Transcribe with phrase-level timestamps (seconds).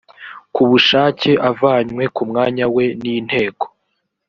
[0.53, 3.65] ku bushake avanywe ku mwanya we n inteko